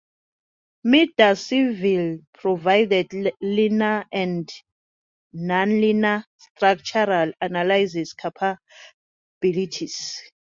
Midas 0.83 1.45
Civil 1.45 2.21
provides 2.33 3.13
linear 3.39 4.03
and 4.11 4.51
nonlinear 5.31 6.25
structural 6.39 7.31
analysis 7.39 8.11
capabilities. 8.15 10.19